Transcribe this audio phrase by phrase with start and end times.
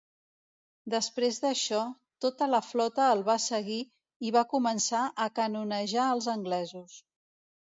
[0.93, 1.81] Després d'això,
[2.25, 3.79] tota la flota el va seguir
[4.29, 6.99] i va començar a canonejar els anglesos.